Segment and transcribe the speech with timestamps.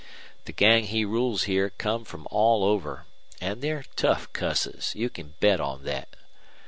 [0.45, 3.05] The gang he rules here come from all over,
[3.39, 6.15] an' they're tough cusses, you can bet on thet.